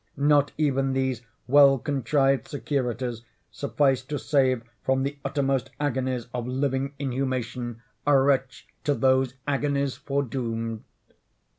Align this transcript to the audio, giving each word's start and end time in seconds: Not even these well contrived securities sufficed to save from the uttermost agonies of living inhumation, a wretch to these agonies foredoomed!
Not 0.17 0.51
even 0.57 0.93
these 0.93 1.21
well 1.45 1.77
contrived 1.77 2.47
securities 2.47 3.21
sufficed 3.51 4.09
to 4.09 4.17
save 4.17 4.63
from 4.83 5.03
the 5.03 5.19
uttermost 5.23 5.69
agonies 5.79 6.25
of 6.33 6.47
living 6.47 6.93
inhumation, 6.97 7.83
a 8.07 8.17
wretch 8.17 8.67
to 8.83 8.95
these 8.95 9.35
agonies 9.47 9.93
foredoomed! 9.97 10.83